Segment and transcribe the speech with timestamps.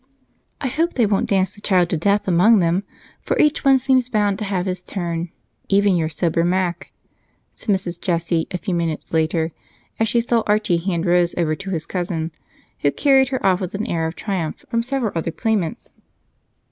[0.59, 2.83] "I hope they won't dance the child to death among them,
[3.21, 5.29] for each one seems bound to have his turn,
[5.69, 6.91] even your sober Mac,"
[7.51, 8.01] said Mrs.
[8.01, 9.51] Jessie a few minutes later
[9.99, 12.31] as she saw Archie hand Rose over to his cousin,
[12.79, 15.93] who carried her off with an air of triumph from several other claimants.